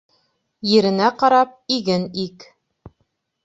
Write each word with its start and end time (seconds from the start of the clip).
Еренә 0.69 1.11
ҡарап 1.21 1.53
иген 1.77 2.11
ик. 2.27 2.51